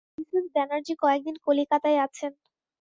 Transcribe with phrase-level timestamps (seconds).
[0.13, 2.31] Mrs Banerjee কয়েকদিন কলিকাতায় আছেন।